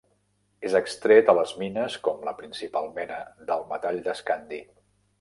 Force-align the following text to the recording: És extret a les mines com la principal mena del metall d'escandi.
És 0.69 0.77
extret 0.79 1.29
a 1.33 1.35
les 1.41 1.53
mines 1.59 1.99
com 2.09 2.25
la 2.31 2.35
principal 2.41 2.93
mena 2.99 3.23
del 3.53 3.71
metall 3.75 4.05
d'escandi. 4.09 4.65